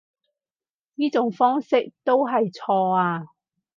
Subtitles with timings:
[0.95, 3.27] 呢種方式都係錯啊